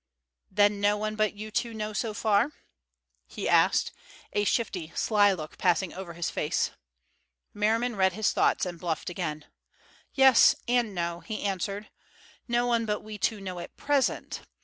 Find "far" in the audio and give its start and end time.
2.15-2.53